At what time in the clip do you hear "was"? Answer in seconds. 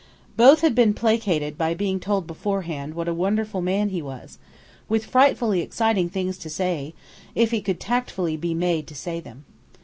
4.01-4.39